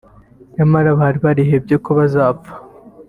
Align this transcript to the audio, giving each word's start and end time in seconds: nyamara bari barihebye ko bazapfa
nyamara 0.55 0.89
bari 0.99 1.17
barihebye 1.25 1.75
ko 1.85 1.89
bazapfa 1.99 2.53